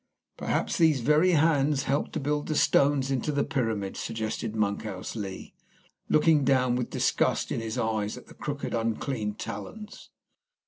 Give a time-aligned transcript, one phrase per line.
[0.35, 5.53] "Perhaps these very hands helped to build the stones into the pyramids," suggested Monkhouse Lee,
[6.09, 10.09] looking down with disgust in his eyes at the crooked, unclean talons.